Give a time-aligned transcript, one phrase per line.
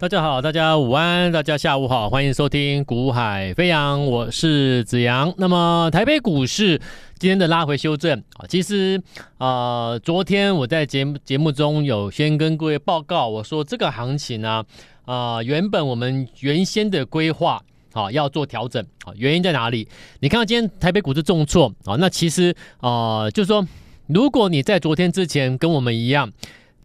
[0.00, 5.34] 大家好，大家午安，大家下午好，欢迎收听《股海飞扬》，我是子阳。
[5.38, 6.80] 那么台北股市
[7.18, 9.02] 今天的拉回修正啊，其实
[9.38, 14.64] 啊、昨天我在节目节目中有先跟各位报告，我说这个行情呢
[15.04, 17.60] 啊、原本我们原先的规划
[17.92, 19.88] 啊要做调整啊，原因在哪里？
[20.20, 23.66] 你看到今天台北股市重挫啊，那其实啊、就是说，
[24.06, 26.30] 如果你在昨天之前跟我们一样。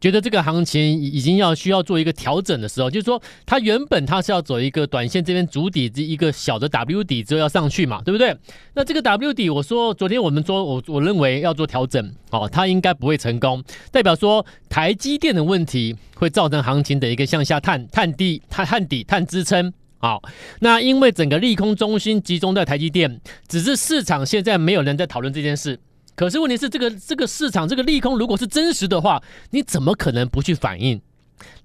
[0.04, 8.36] 觉得这个行情已经要需要做一个调整的时候，就是说它原本它是要走一个短线这边主底这一个小的 W 底之后要上去嘛，对不对？
[8.74, 13.63] 那这个 W 底，我说昨天我们说我我认为要做调整，哦，它应该不会成功，
[13.94, 19.72] 代表说台积电的问题会造成行情的一个向下探探底探探底探支撑。
[19.99, 20.22] 好，
[20.60, 25.80] 那因为整个利空中心集中在台积电，只是市场现在没有人在讨论这件事。
[26.16, 29.21] 可是问题是，这个这个市场这个利空如果是真实的话，
[29.52, 31.02] 你怎么可能不去反应？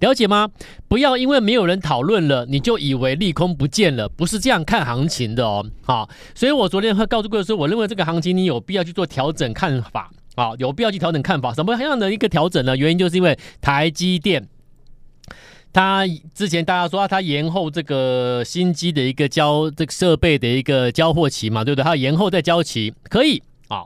[0.01, 0.48] 了解吗？
[0.89, 5.64] 不要因为没有人讨论了，你就以为利空不见了，不是这样看行情的哦。
[5.84, 11.55] 好，所以我昨天会告诉各位说，我认为这个行情你有必要去做调整看法啊，有必要去调整看法。
[11.55, 12.77] 什么样的一个调整呢？
[12.77, 14.48] 原因就是因为台积电，
[15.73, 21.84] 它之前大家说它延后这个新机的一个交这个设备的一个交货期嘛，对不对？
[21.84, 23.84] 它延后再交期可以啊。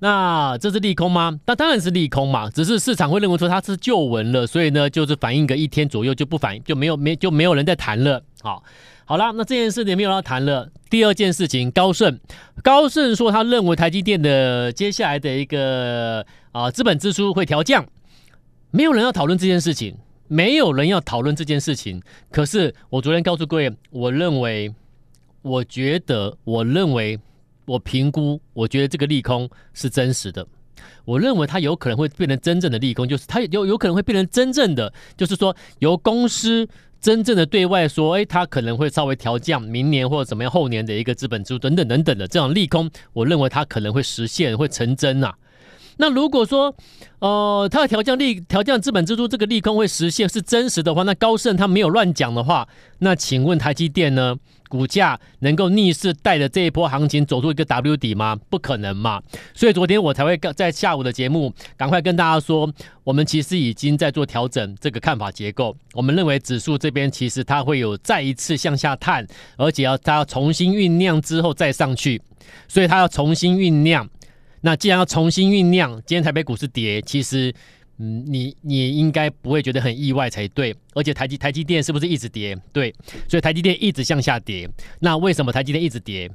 [0.00, 1.40] 那这是利空吗？
[1.46, 8.22] 那当然是利空嘛，只是市场会认为说它是旧闻了，所以呢，就是反应个一天左右就不反应，就没有没就没有人在谈了。
[8.42, 8.62] 好，
[9.06, 10.68] 好了，那这件事也没有要谈了。
[10.90, 12.18] 第二件事情，高盛，
[12.62, 17.86] 高盛说他认为台积电的接下来的一个啊资本支出会调降，
[18.72, 19.96] 没有人要讨论这件事情，
[20.28, 22.02] 没有人要讨论这件事情。
[22.30, 24.74] 可是我昨天告诉各位，我认为，
[25.40, 27.18] 我觉得，我认为。
[27.64, 30.46] 我评估，我觉得这个利空是真实的。
[31.04, 36.68] 我认为它有可能会变成真正的利空，就是它有有可能会变成真正的，就是说由公司
[37.00, 45.34] 真正的对外说，哎，它可能会稍微调降明年或者怎么样后年的一个资本支出等等等等的这种利空，我认为它可能会实现，会成真呐、啊。
[45.96, 46.74] 那如果说，
[47.18, 52.68] 呃，它的调降利调降资本支出这个利空会实现是真实的话，那高盛他没有乱讲的话，
[52.98, 54.36] 那请问台积电呢？
[54.66, 58.36] 股价能够逆势带着这一波行情走出一个 W 底吗？
[58.50, 59.22] 不可能嘛！
[59.54, 62.68] 所以昨天我才会在下午的节目赶快跟大家说，
[63.04, 65.76] 我们其实已经在做调整这个看法结构。
[65.92, 69.24] 我们认为指数这边其实它会有再一次向下探，
[69.56, 72.20] 而且要它要重新酝酿之后再上去，
[72.66, 74.08] 所以它要重新酝酿。
[74.64, 77.54] 那既然要重新酝酿，今天台北股市跌，其实。
[77.96, 82.58] 嗯，你你应该不会觉得很意外才对，而且台积台积电是不是一直跌？
[82.72, 82.92] 对，
[83.28, 84.68] 所以台积电一直向下跌。
[84.98, 86.28] 那为什么台积电一直跌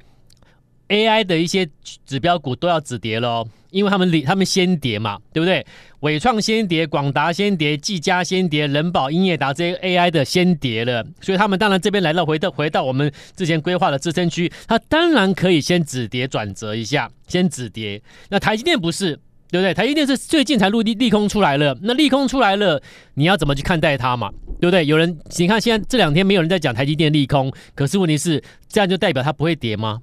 [0.89, 1.67] ？AI 的一些
[2.05, 5.65] 指标股都要止跌了，因为他们他们先跌嘛，对不对？
[6.01, 18.01] 伟创先跌，广达先跌，技嘉先跌，人保、英业达这些 AI 的先跌了，所以他们当然这边来到回到回到我们之前规划的支撑区，它当然可以先止跌转折一下，先止跌。
[18.29, 19.19] 那台积电不是。
[19.51, 19.73] 对不对？
[19.73, 22.79] 台积电是最近才入利利空出来了，那利空出来了，
[23.15, 24.29] 你要怎么去看待它嘛？
[24.61, 24.85] 对不对？
[24.85, 30.01] 有人你看现在这两天没有人在讲台积电利空，可是问题是这样就代表它不会跌吗？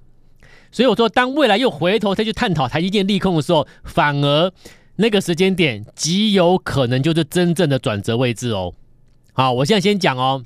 [0.76, 4.52] 所以我说，当未来又回头再去探讨台积电利空的时候，反而
[4.96, 8.74] 那个时间点极有可能就是真正的转折位置哦。
[9.32, 10.44] 好，我现在先讲哦，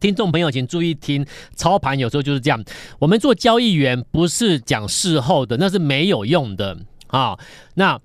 [0.00, 1.24] 听众朋友请注意听，
[1.54, 2.60] 操盘有时候就是这样，
[2.98, 6.76] 我们做交易员不是讲事后的，那是没有用的。
[7.06, 7.38] 啊，
[7.74, 8.00] 那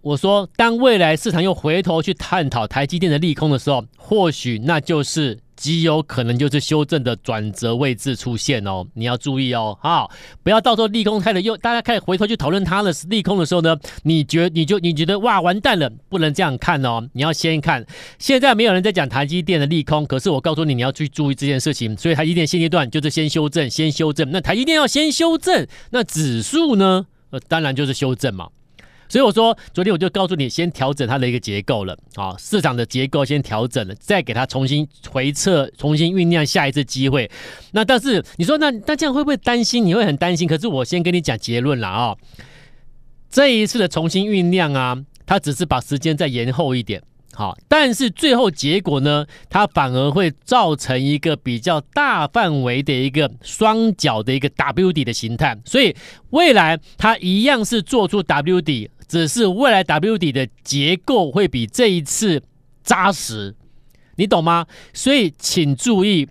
[0.00, 8.86] 我说，当未来市场又回头去探讨台积电的利空的时候，或许那就是极有可能就是修正的转折位置出现哦。
[8.94, 10.10] 你要注意哦，好，
[10.44, 17.06] 不要到时候利空开了又大家开始回头去讨论它的利空的时候呢，你觉你就你觉得哇完蛋了，不能这样看哦。
[17.12, 17.84] 你要先看，
[18.18, 21.96] 现在没有人在讲台积电的利空，可是我告诉你，你要去注意这件事情。
[21.96, 24.30] 所以台积电现阶段就是先修正，先修正。
[24.30, 27.06] 那台积电要先修正，那指数呢？
[27.30, 28.48] 呃，当然就是修正嘛，
[29.08, 37.30] 所以我说昨天我就告诉你，先调整它的一个结构了啊，市场的结构先调整了，再给它重新回测，重新酝酿下一次机会。
[37.72, 39.84] 那但是你说那那这样会不会担心？
[39.84, 40.46] 你会很担心？
[40.46, 42.16] 可是我先跟你讲结论了啊，
[43.30, 44.96] 这一次的重新酝酿啊，
[45.26, 47.02] 它只是把时间再延后一点。
[47.34, 55.94] 好，但是最后结果呢，它反而会造成一个比较大范围的一个双脚的一个 W 底的形态，所以
[56.30, 62.42] 未来它一样是做出 W 底，只是未来 W 底的结构会比这一次
[62.84, 63.54] 扎实，
[64.16, 64.66] 你懂吗？
[64.92, 66.28] 所以请注意，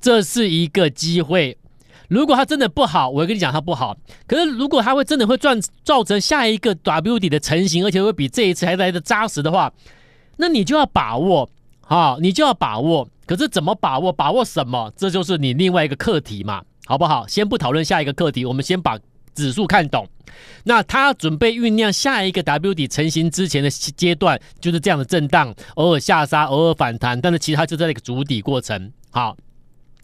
[0.00, 1.56] 这是一个机会。
[2.08, 3.96] 如果它真的不好，我会跟你讲它不好。
[4.26, 9.72] 可是如果它会真的会赚造成下一个 W 底的成型，而且会比这一次还来的扎实的话。
[10.36, 13.08] 那你就要把握，好，你就要把握。
[13.26, 14.10] 可是怎么把握？
[14.10, 14.90] 把握什么？
[14.96, 17.26] 这就是你另外一个课题嘛，好不好？
[17.26, 18.98] 先不讨论下一个课题，我们先把
[19.34, 20.08] 指数看懂。
[20.64, 28.92] 那它准备酝酿下一个 W 底成型之前的阶段，就是这样的震荡，偶尔下杀，偶尔反弹，但是其实它就在一个筑底过程。
[29.10, 29.36] 好。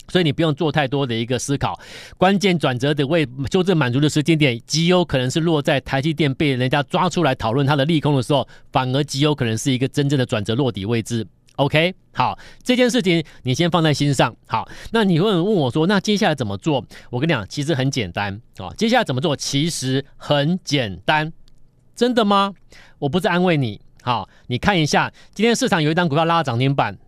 [0.08, 1.80] 所以你不用做太多的一个思考，
[2.18, 11.26] 关键转折的位修正满足的时间点，极有可能是落在台积电被人家抓出来讨论它的利空的时候，反而极有可能是一个真正的转折落底位置。
[11.56, 14.34] OK，好，这件事情你先放在心上。
[14.46, 16.84] 好，那你会问我说，那接下来怎么做？
[17.10, 18.68] 我跟你讲，其实很简单啊。
[18.76, 19.36] 接下来怎么做？
[19.36, 21.32] 其实很简单，
[21.94, 22.54] 真的吗？
[22.98, 23.80] 我不是安慰你。
[24.02, 26.98] 好，你看一下，今天市场有一档股票拉涨停板。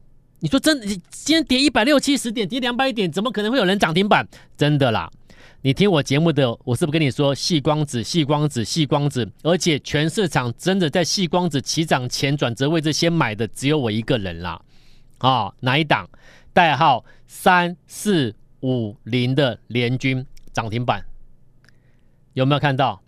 [0.40, 4.28] 你说真的，今天跌一百六七十点，跌两百点，怎么可能会有人涨停板？
[4.56, 5.10] 真的啦！
[5.66, 14.62] 你听我节目的，我是不是跟你说，细光子、细光子、细光子，而且全市场真的在细光子起涨前转折位置先买的，只有我一个人啦。
[15.18, 16.08] 啊、哪一档？
[16.52, 21.04] 代号三四五零的联军涨停板，
[22.34, 23.02] 有没有看到？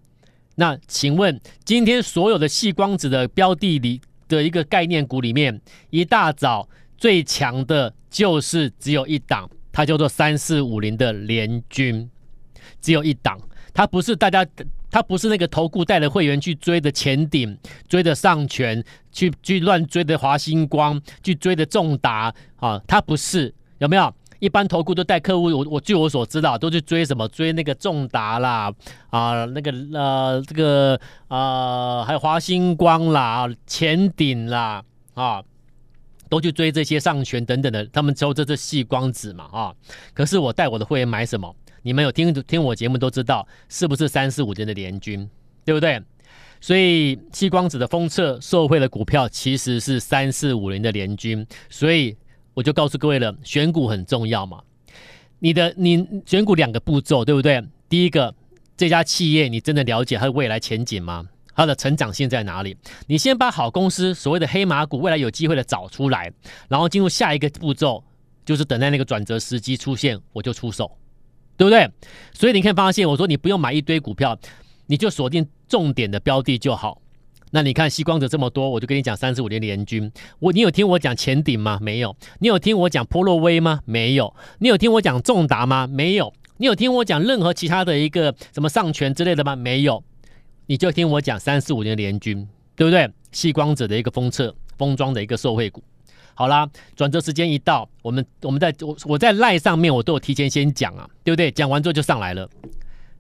[0.57, 5.61] 那请问，今天所有的细光子的标的里的一个概念股里面，
[5.91, 6.69] 一大早。
[6.97, 12.11] 最强的就是只有一档，它叫做三四五零的联军，
[12.81, 13.39] 只有一档，
[13.73, 14.47] 它不是大家，
[14.91, 17.57] 它不是那个投顾带的会员去追的前顶，
[17.89, 24.13] 追的上诠，去去乱追的华星光，去追的重达啊，它不是，有没有？
[24.41, 27.27] 一般投顾都带客户，我我据我所知道，都去追什么？
[27.29, 28.73] 追那个重达啦，
[29.11, 34.83] 啊，那个呃这个啊，还有华星光啦，前顶啦，
[35.15, 35.43] 啊。
[36.31, 39.73] 都去追这些上诠等等的，他们抽这这细光子嘛啊！
[40.13, 41.57] 可是我带我的会员买什么？
[41.83, 45.29] 你们有听听我节目都知道，是不是三四五零的联军，
[45.65, 46.03] 对不对？
[46.61, 52.17] 所以矽光子的封测受惠的股票其实是三四五零的联军，所以
[52.55, 54.61] 我就告诉各位了，选股很重要嘛。
[55.39, 57.63] 你的你选股两个步骤，对不对？
[57.89, 58.35] 第一个，
[58.77, 61.29] 这家企业你真的了解它的未来前景吗？
[61.55, 62.77] 它的成长性在哪里？
[63.07, 66.33] 你先把好公司所谓的黑马股未来有机会的找出来，
[66.69, 68.03] 然后进入下一个步骤，
[68.45, 70.98] 就是等待那个转折时机出现，我就出手，
[71.59, 71.91] 对不对？
[72.33, 74.39] 所以你可以发现，我说你不用买一堆股票，
[74.87, 77.03] 你就锁定重点的标的就好。
[77.51, 80.11] 那你看矽光者这么多，我就跟你讲三四五年联军。
[80.39, 81.79] 我你有听我讲前顶吗？
[81.81, 82.15] 没有。
[82.39, 83.81] 你有听我讲波若威吗？
[83.87, 84.35] 没有。
[84.59, 85.87] 你有听我讲重达吗？
[85.87, 86.33] 没有。
[86.59, 89.57] 你有听我讲任何其他的一个什么上权之类的吗？
[89.57, 90.05] 没有。
[90.67, 92.47] 你就听我讲三四五年联军，
[92.77, 93.11] 对不对？
[93.33, 95.83] 矽光者的一个封测封装的一个受惠股。
[96.39, 101.51] 好啦，转折时间一到，我们我们在我我在赖上面我都有提前先讲啊，对不对？
[101.51, 102.49] 讲完之后就上来了，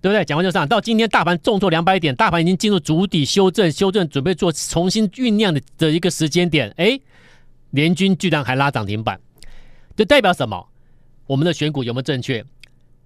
[0.00, 0.24] 对不对？
[0.24, 0.68] 讲完就上。
[0.68, 6.72] 到今天大盘重挫两百点，大盘已经进入筑底修正，修正准备做重新酝酿的的一个时间点。
[6.76, 6.96] 哎，
[7.70, 9.18] 联军居然还拉涨停板，
[9.96, 10.68] 这代表什么？
[11.26, 12.44] 我们的选股有没有正确？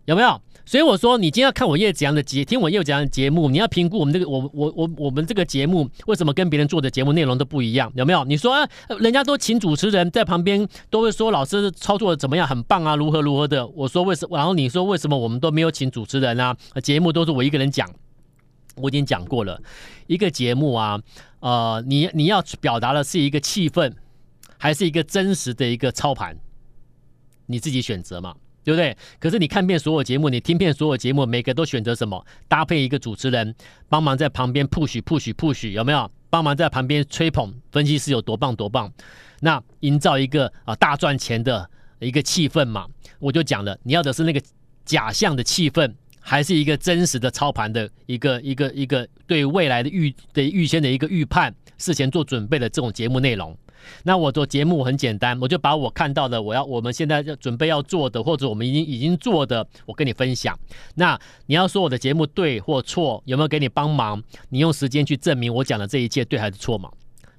[0.04, 0.38] 有没有？
[0.64, 7.92] 所以我说，你今天要看我叶子阳的节，听我叶子阳的节目，你要评估我们这个，我我我我们这个节目为什么跟别人做的节目内容都不一样？
[7.94, 8.24] 有没有？
[8.24, 8.68] 你说啊，
[9.00, 13.66] 人家都请主持人在旁边，都会说老师操作的怎么样，很棒啊，如何如何的。
[13.66, 14.26] 我说为什？
[14.30, 16.56] 然后你说为什么我们都没有请主持人啊？
[16.82, 17.88] 节目都是我一个人讲。
[18.76, 19.60] 我已经讲过了，
[20.06, 20.98] 一个节目啊，
[21.40, 23.92] 呃，你你要表达的是一个气氛，
[24.56, 26.38] 还是一个真实的一个操盘？
[27.44, 28.34] 你自己选择嘛。
[28.64, 28.96] 对不对？
[29.18, 32.24] 可是你看遍所有节目，你听遍所有节目，每个都选择什么？
[32.48, 33.54] 搭配一个主持人，
[33.88, 36.10] 帮忙在旁边 push push push，有没有？
[36.30, 38.90] 帮忙在旁边吹捧分析师有多棒多棒？
[39.40, 42.86] 那营造一个啊大赚钱的一个气氛嘛？
[43.18, 44.40] 我就讲了，你要的是那个
[44.84, 53.54] 假象的气氛，还是一个真实的操盘的一个一个一个对未来的预的预先的一个预判，事前做准备的这种节目内容？
[54.04, 60.58] 那我做节目很简单，我就把我看到的，我要我们现在要准备要做的，或者我们已经已经做的，我跟你分享。
[60.94, 64.22] 那你要说我的节目对或错，有没有给你帮忙？
[64.48, 66.90] 你用时间去证明我讲的这一切对还是错嘛？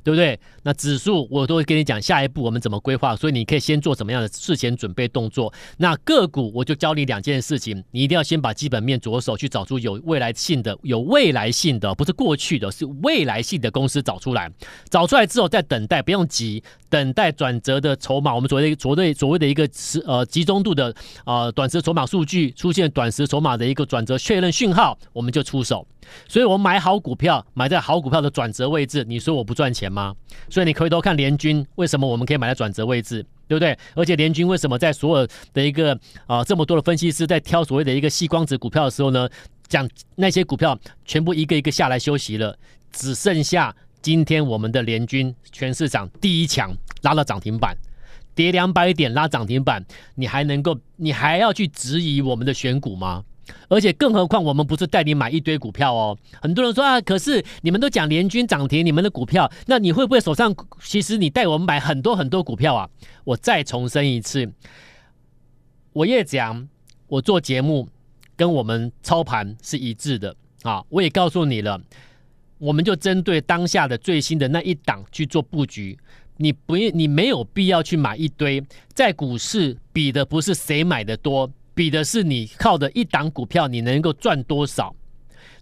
[0.03, 0.39] 对不对？
[0.63, 5.51] 那指数我都会跟你讲下一步我们怎么规划，所以你可以先做什么样的事前准备动作。
[5.77, 14.51] 那个股我就教你两件事情，你一定要先把基本面着手去找出有未来性的、有未来性的，不是过去的，是未来性的公司找出来。
[14.89, 18.35] 找出来之后再等待，不用急，等待转折的筹码。
[18.35, 19.67] 我们所谓的所谓所谓的一个
[20.05, 20.93] 呃集中度的
[21.25, 25.87] 呃短时筹码数据出现短时筹码的一个转折确认讯号，我们就出手。
[26.27, 29.05] 所以，我买好股票，买在好股票的转折位置。
[29.07, 30.15] 你说我不赚钱吗？
[30.49, 33.77] 所以你回头看联军，为什么我们可以买在转折位置，对不对？
[33.95, 39.29] 而且联军为什么在所有的一个啊、这么多的分析师在挑所谓的一个细光子股票的时候呢，
[39.67, 42.57] 讲那些股票全部一个一个下来休息了，
[42.91, 47.77] 只剩下今天我们的联军全市场第一强拉了涨停板，
[48.35, 49.85] 跌两百点拉涨停板，
[50.15, 53.23] 你还能够，你还要去质疑我们的选股吗？
[53.67, 56.17] 而且更何况我们不是带你买一堆股票哦。
[56.41, 62.89] 很多人说啊，可是你们都讲联军涨停，你们的股票，那你会不会手上其实你带我们买很多很多股票啊？
[63.23, 64.51] 我再重申一次，
[65.93, 66.67] 我也讲，
[67.07, 67.87] 我做节目
[68.35, 70.83] 跟我们操盘是一致的啊。
[70.89, 71.81] 我也告诉你了，
[72.57, 75.97] 我们就针对当下的最新的那一档去做布局。
[76.37, 78.61] 你不，你没有必要去买一堆，
[78.93, 81.49] 在股市比的不是谁买的多。
[81.75, 84.95] 比的是你靠的一档股票，你能够赚多少？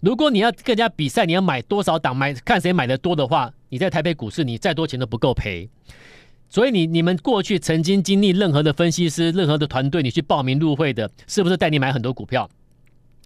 [0.01, 5.69] 如果你要跟人家比赛，你要买多少档，买看谁买的多的话，你在台北股市，你再多钱都不够赔。
[6.49, 12.49] 所以你你们过去曾经经历任何的分析师、任何的团队，你去报名入会的，是不是带你买很多股票？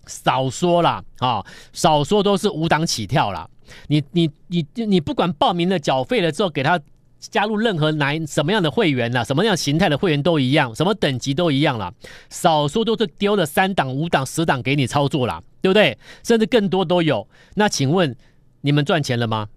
[0.05, 3.49] 少说啦，啊，少说都是五档起跳啦。
[3.87, 6.79] 你你你你不管报名了、缴费了之后给他。
[7.29, 11.93] 加入任何哪什么样的会员呐、啊，什么样形态的会员都一样，什么等级都一样了。
[12.29, 15.97] 少说都是丢了三档、五档、十档给你操作了，对不对？
[16.23, 17.27] 甚至更多都有。
[17.55, 18.15] 那请问
[18.61, 19.47] 你们赚钱了吗？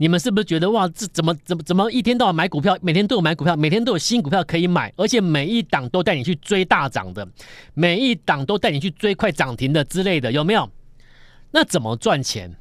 [0.00, 7.26] 你们是不是觉得哇，这怎么怎么怎么一天到晚买股票，每天都有买股票，每天都有新股票可以买，而且每一档都带你去追大涨的，
[7.74, 10.70] 每一档都带你去追快涨停的之类的，有没有？
[11.50, 12.54] 那怎么赚钱？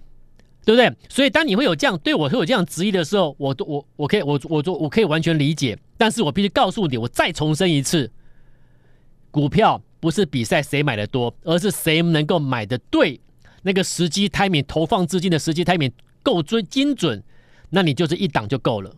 [0.67, 0.93] 对不对？
[1.07, 8.11] 所以当你会有这样对我会有这样质疑的时候，我都我我可以我我我我可以完全理解，但是我必须告诉你，我再重申一次，
[9.31, 13.17] 股票不是比赛谁买的多，而是谁能够买的对，
[13.63, 17.23] 那个时机 timing 投放资金的时机 timing 够准精准，
[17.69, 18.93] 那你就是一档就够了，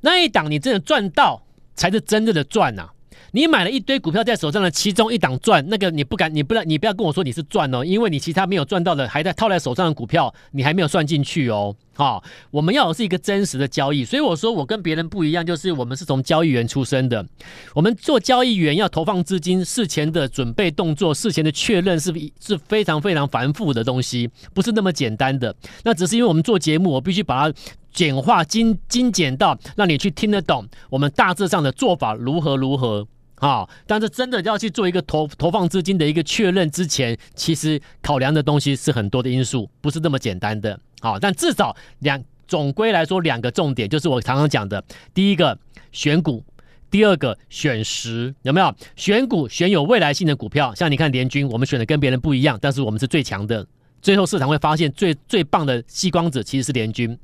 [0.00, 1.42] 那一档你真的赚到
[1.74, 2.94] 才是真正的赚呐、啊。
[3.32, 11.74] 你买了一堆股票在手上的其中一档赚，那个你不敢，你不能，你不要跟我说你是赚哦，因为你其他没有赚到的还在套在手上的股票，你还没有算进去哦。
[11.94, 12.22] 好，
[12.52, 17.26] 我们要的是一个真实的交易，所以我说我跟别人不一样，就是我们是从交易员出身的，
[17.74, 25.54] 我们做交易员要投放资金，事前的准备动作，事前的确认是是非常非常繁复的东西，不是那么简单的。
[25.82, 27.58] 那只是因为我们做节目，我必须把它
[27.92, 33.06] 简化精精简到让你去听得懂，我们大致上的做法如何如何。
[33.40, 40.78] 好，但是真的要去做一个投投放资金的一个确认之前，其实考量的东西是很多的因素，不是那么简单的。
[41.00, 44.82] 好，但至少两总归来说，两个重点就是我常常讲的：
[45.14, 45.56] 第一个
[45.92, 46.44] 选股，
[46.90, 48.74] 第二个选时，有没有？
[48.96, 53.64] 选股选有未来性的股票，像你看联军，我们选的跟别人不一样，但是我们是最强的。
[54.00, 57.18] 最后市场会发现最最棒的吸光子其实是联军。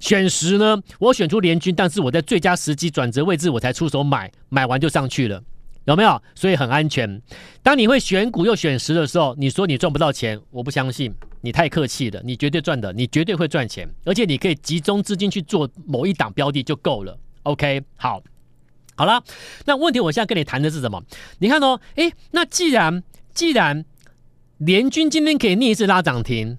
[0.00, 5.42] 选时呢，我选出联军，但是我在最佳时机转折位置我才出手买，买完就上去了。
[5.84, 6.22] 有没有？
[6.34, 7.20] 所以很安全。
[7.62, 12.20] 当你会选股又选时的时候，你说你赚不到钱，我不相信，你太客气了。
[12.24, 17.18] 你绝对赚的，你绝对会赚钱，而且你可以集中资金去做某一档标的就够了。
[17.42, 18.22] OK，好，
[18.94, 19.22] 好了。
[19.64, 21.02] 那问题我现在跟你谈的是什么？
[21.40, 23.02] 你看哦，诶，那既然
[23.34, 23.84] 既然
[24.64, 26.56] 联军今天可以逆势拉涨停，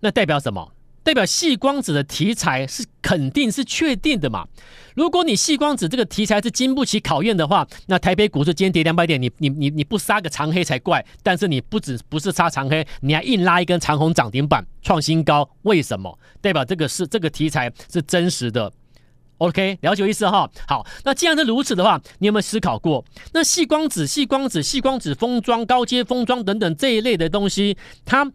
[0.00, 0.72] 那代表什么？
[1.02, 4.46] 代表细光子的题材是肯定是确定的嘛？
[4.94, 11.04] 如果你细光子这个题材是经不起考验的话，那台北股市今天跌两百点，你你你你不杀个长黑才怪。
[11.22, 16.18] 但是你不止不是杀长黑，你还硬拉一根长红涨停板创新高，为什么？
[16.40, 18.72] 代表这个是这个题材是真实的。
[19.42, 20.48] OK，了解意思哈。
[20.66, 23.04] 好，那既然是如此的话，你有没有思考过？
[23.32, 28.30] 那细光子、细光子、细光子封装、高阶封装等等这一类的东西，它。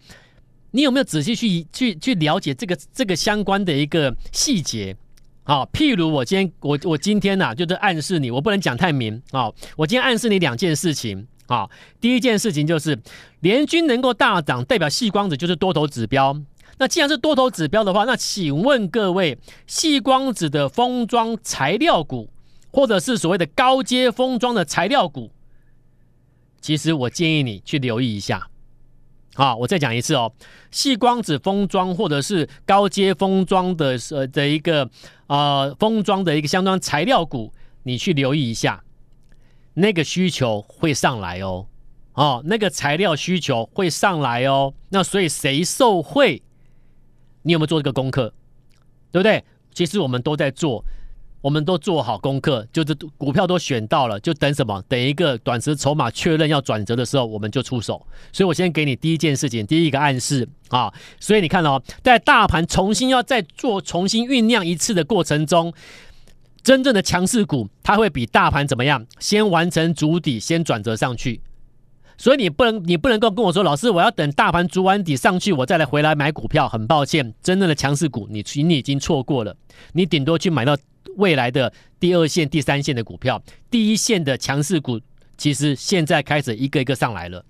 [0.71, 4.95] 你有没有仔细去去去了解这个这个相关的一个细节？
[5.43, 9.49] 好，譬如我今天我我今天呐、啊，就是暗示你，我不能讲太明啊。
[9.77, 11.67] 我今天暗示你两件事情啊。
[12.01, 12.99] 第一件事情就是
[13.39, 16.37] 联军能够大涨，代表细光子就是多头指标。
[16.79, 22.29] 那既然是多头指标的话，那请问各位，细光子的封装材料股，
[22.71, 25.31] 或者是所谓的高阶封装的材料股，
[26.61, 28.47] 其实我建议你去留意一下。
[29.33, 30.33] 好，我再讲一次哦，
[30.71, 34.89] 细光子封装或者是高阶封装的呃的一个
[35.27, 37.53] 呃封装的一个相关材料股，
[37.83, 38.83] 你去留意一下，
[39.75, 41.67] 那个需求会上来哦，
[42.13, 46.41] 哦，那个材料需求会上来哦，那所以谁受惠？
[47.47, 48.31] 你有没有做这个功课？
[49.11, 49.43] 对不对？
[49.73, 50.83] 其实我们都在做。
[51.39, 54.83] 我们都做好功课，就是股票都选到了，就等什么？
[54.89, 58.05] 等一个短时筹码确认要转折的时候，我们就出手。
[58.33, 60.91] 所以我先给你第一件事情，第一个暗示啊。
[61.19, 65.71] 所以你看哦，在大盘重新要再做重新酝酿一次的过程中，
[66.63, 69.05] 真正的强势股它会比大盘怎么样？
[69.19, 71.39] 先完成主底，先转折上去。
[72.17, 76.67] 所以你不能，你不能够跟我说，老师，我要等大盘筑完底上去，我再来回来买股票。
[76.67, 79.55] 很抱歉，真正的强势股，你你已经错过了。
[79.93, 80.77] 你顶多去买到。
[81.15, 85.01] 未来的第二线、第三线的股票，第一线的强势股，
[85.35, 87.43] 其实现在开始一个一个上来了。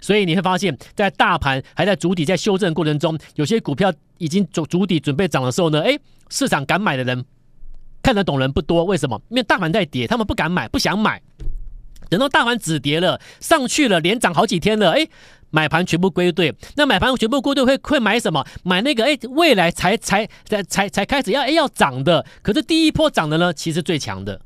[0.00, 6.00] 所以你会发现，在大盘还在筑底、在修正过程中，有些股票已经筑筑底准备涨的时候呢，诶，
[6.30, 7.22] 市场敢买的人
[8.02, 8.84] 看得懂人不多。
[8.84, 9.20] 为什么？
[9.28, 11.20] 因为大盘在跌，他们不敢买，不想买。
[12.10, 15.08] 等到大盘止跌了，上去了，连涨好几天了，诶，
[15.50, 16.54] 买盘全部归队。
[16.76, 18.44] 那买盘全部归队会会买什么？
[18.64, 22.26] 买那个诶，未来才才才才才开始要诶要涨的。
[22.42, 24.40] 可是第一波涨的呢，其实最强的，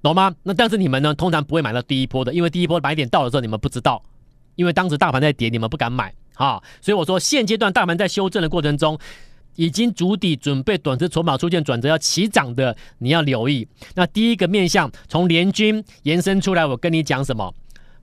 [0.00, 0.34] 懂吗？
[0.44, 4.02] 那但是你们呢，通常不会买到第一波的，因为第一波买点到的时候，你们不知道。
[4.54, 8.98] 因为当时大盘在跌，你们不敢买啊，所以我说现阶段大盘在修正的过程中，
[9.56, 13.66] 已经筑底，准备短期筹码出现转折要起涨的，你要留意。
[13.94, 17.54] 那第一个面向从联军延伸出来，我跟你讲什么？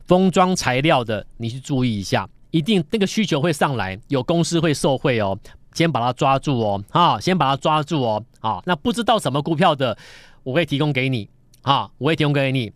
[0.05, 5.37] 封装材料的，你去注意一下，一定那个需求会上来，有公司会受惠哦，
[5.73, 9.97] 先把它抓住哦，啊，先把它抓住哦，啊，那不知道什么股票的，
[10.43, 11.29] 我会提供给你
[11.61, 12.71] 啊，我会提供给你，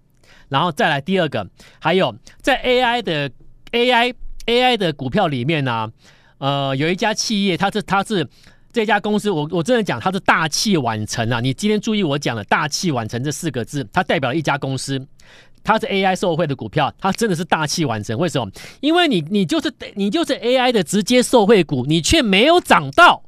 [0.49, 1.47] 然后再来第二个，
[1.79, 3.31] 还有在 AI 的。
[3.73, 4.13] AI
[4.45, 5.91] AI 的股票里面呢、
[6.37, 8.23] 呃，有一家企业，它是它是
[8.73, 11.39] 这家公司，我我真的讲它是大器晚成啊！
[11.39, 14.99] 你今天注意我讲的“大器晚成”这四个字，它代表了一家公司，
[15.63, 18.17] 它是 AI 受惠的股票，它真的是大器晚成。
[18.17, 18.51] 为什么？
[18.81, 23.21] 因为你你就是你就是 AI 的直接受惠股，你却没有涨到，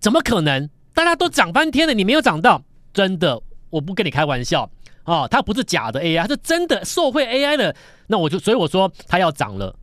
[0.00, 0.70] 怎么可能？
[0.94, 2.62] 大家都涨翻天了，你没有涨到，
[2.94, 4.70] 真的，我不跟你开玩笑。
[5.04, 7.76] 哦，它不是假的 AI，它是真的受惠 AI 的。
[8.06, 9.76] 那我就所以我说它要涨了，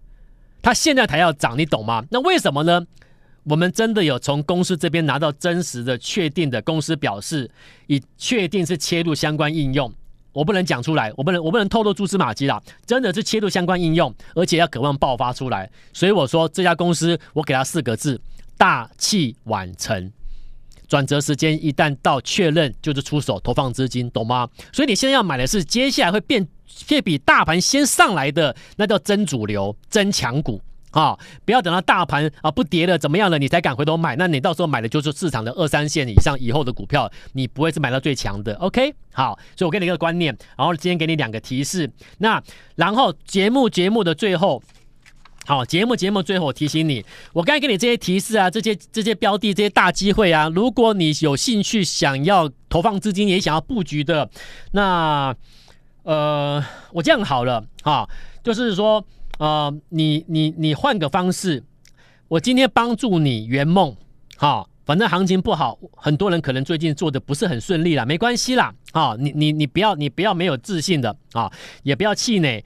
[0.63, 2.03] 它现在才要涨，你懂吗？
[2.09, 2.83] 那为什么呢？
[3.45, 7.49] 我们真的有从公司这边拿到真实的、确定的公司表示，
[7.87, 9.91] 以确定是切入相关应用。
[10.33, 15.69] 我不能讲出来，我不能我不能透露蛛丝马迹啦，真的是切入相关应用，而且要渴望爆发出来。
[15.93, 18.19] 所以我说这家公司，我给它四个字：
[18.57, 20.11] 大器晚成。
[20.87, 24.49] 转折时间一旦到，确认就是出手投放资金，懂吗？
[24.73, 26.47] 所以你现在要买的是接下来会变，
[26.87, 30.61] 会比大盘先上来的，那叫真主流、真强股
[30.95, 31.15] 啊！
[31.45, 38.55] 不要等到大盘啊不跌了怎么样了，你才敢回头买，那你到时候买的就是市场的二三线以上以后的股票，你不会是买到最强的。
[38.55, 42.41] OK，好，所以我给你一个观念，然后今天给你两个提示，那
[42.75, 44.63] 然后节目节目的最后。
[45.47, 54.27] 好，节目节目最后我提醒你，我刚才给你这些提示啊，这些这些标的，这些大机会啊，如果你有兴趣想要投放资金，也想要布局的，
[54.71, 55.35] 那
[56.01, 58.09] 呃，我这样好了啊，
[58.43, 59.05] 就是说
[59.37, 61.63] 呃，你你你换个方式，
[62.27, 63.95] 我今天帮助你圆梦，
[64.37, 71.51] 好，反正行情不好，很多人可能最近做的不是很顺利啦，没关系啦，啊，你你你不要你不要没有自信的啊，
[71.83, 72.63] 也不要气馁，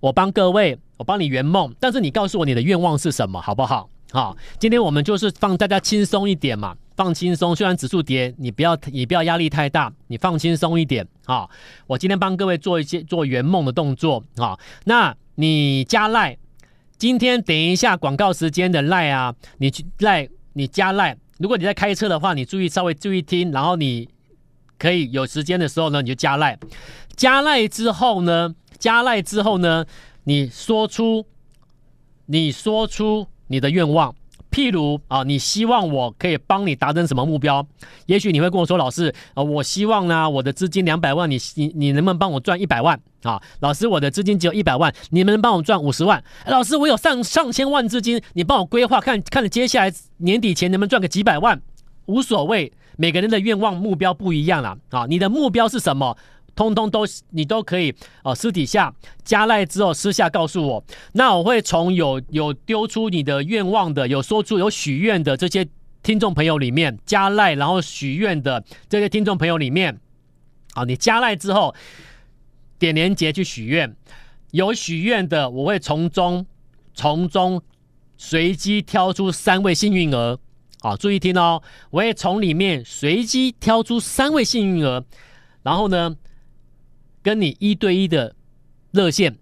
[0.00, 0.78] 我帮各位。
[0.98, 3.90] 我帮你圆梦，但是你告诉我你的愿望是什么，好不好？
[4.12, 7.54] 好，今天我们就是放大家轻松一点嘛，放轻松。
[7.54, 11.46] 虽然指数跌，你不要你不要压力太大，你放轻松一点啊。
[11.86, 14.58] 我今天帮各位做一些做圆梦的动作啊。
[14.84, 16.36] 那你加赖，
[16.98, 21.16] 今天等一下广告时间的赖啊，你去赖你加赖。
[21.38, 24.08] 如果你在开车的话，你注意稍微注意听，然后你
[24.76, 26.58] 可以有时间的时候呢，你就加赖。
[27.16, 29.86] 加赖之后呢，加赖之后呢。
[30.28, 31.24] 你说出，
[32.26, 34.12] 你说出你的愿望，
[34.56, 37.66] 譬如啊，你希望我可以帮你达成什么目标？
[38.06, 43.38] 也许你会跟我说，老师啊，我希望呢，我的资金两百万，你你你能不能帮我赚一百万啊？
[43.60, 46.24] 老师，我的资金只有一百万，你能不能帮我赚五十万？
[46.46, 51.60] 老师，我有上上千万资金，你帮我规划，看看接下来年底前能不能赚个几百万？
[52.06, 56.16] 无所谓，每个人的愿望目标不一样了啊，你的目标是什么？
[56.56, 58.92] 通通都你都可以哦，私底下
[59.22, 65.68] 加赖之后私下告诉我，那我会从有有丢出你的愿望的，有说出有许愿的这些
[66.02, 70.00] 听众朋友里面加赖，然后许愿的这些听众朋友里面，
[70.72, 71.74] 啊，你加赖之后
[72.78, 73.94] 点连结去许愿，
[74.52, 76.46] 有许愿的我会从中
[76.94, 77.60] 从中
[78.16, 80.38] 随机挑出三位幸运儿，
[80.80, 85.04] 啊，注意听哦，我会从里面随机挑出三位幸运儿，
[85.62, 86.16] 然后呢，
[87.26, 88.32] 跟你一对一的
[88.92, 89.36] 热线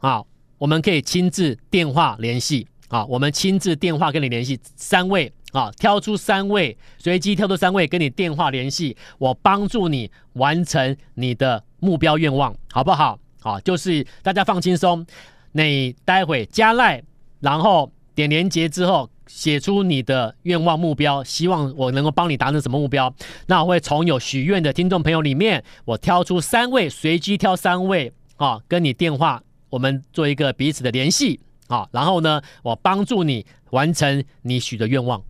[0.00, 0.22] 啊，
[0.58, 13.18] 我们可以亲自电话联系啊，我们亲自电话跟你联系，三位啊，挑出三位，随机挑出三位跟你电话联系，我帮助你完成你的目标愿望，好不好？
[13.40, 15.06] 啊，就是大家放轻松，
[15.52, 17.02] 你待会加赖，
[17.40, 19.08] 然后点连接之后。
[19.32, 23.14] 写出你的愿望目标，希望我能够帮你达成什么目标？
[23.46, 29.40] 那我会从有许愿的听众朋友里面，我挑出三位，随机挑三位啊，跟你电话，
[29.70, 31.38] 我们做一个彼此的联系
[31.68, 35.22] 啊，然后呢，我帮助你完成你许的愿望，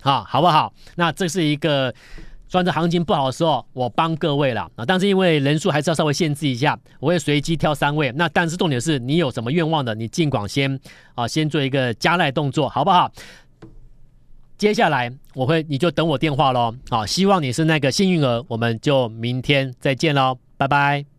[0.00, 0.72] 啊，好不好？
[0.96, 1.94] 那这是一个
[2.52, 4.84] 算这行情不好的时候，我帮各位了啊。
[4.86, 8.12] 但是因为人数还是要稍微限制一下，我会随机挑三位。
[8.12, 10.78] 那但是重点是你有什么愿望的，你尽管先
[11.14, 13.10] 啊，先做一个加赖动作，好不好？
[14.58, 16.74] 接下来我会，你就等我电话喽。
[16.90, 21.11] 啊，希望你是那个幸运儿，我们就明天再见喽，拜拜。